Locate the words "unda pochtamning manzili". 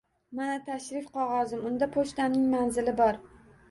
1.71-3.01